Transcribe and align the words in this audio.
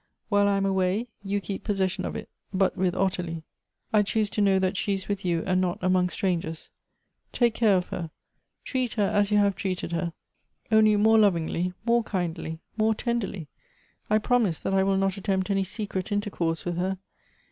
While 0.29 0.45
1 0.45 0.55
am 0.55 0.63
awaj', 0.65 1.05
you 1.23 1.39
keep 1.39 1.63
possession 1.63 2.05
of 2.05 2.15
it— 2.15 2.27
but 2.61 2.75
with 2.75 2.95
Oltilie. 2.95 3.43
I 3.93 4.01
choose 4.01 4.31
to 4.31 4.41
know 4.41 4.57
that 4.57 4.75
she 4.75 4.95
is 4.95 5.07
with 5.07 5.23
you, 5.23 5.43
and 5.45 5.61
not 5.61 5.77
among 5.83 6.09
strangers. 6.09 6.71
Take 7.31 7.61
(;are 7.61 7.75
of 7.75 7.89
her; 7.89 8.09
treat 8.63 8.95
her 8.95 9.03
as 9.07 9.29
you 9.29 9.37
have 9.37 9.55
treated 9.55 9.91
her— 9.91 10.13
only 10.71 10.93
Elective 10.93 11.23
Affinities. 11.25 11.73
133 11.83 11.83
more 11.85 11.93
lovingly, 11.93 11.93
more 11.93 12.03
kindly, 12.03 12.59
more 12.77 12.95
tenderly! 12.95 13.47
I 14.09 14.17
promise 14.17 14.57
that 14.61 14.73
I 14.73 14.81
will 14.81 14.97
not 14.97 15.17
attempt 15.17 15.51
any 15.51 15.63
secret 15.63 16.11
intercourse 16.11 16.65
with 16.65 16.77
her. 16.77 16.97